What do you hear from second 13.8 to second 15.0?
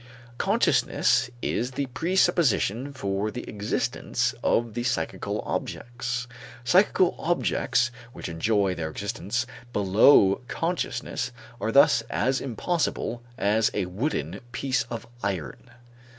wooden piece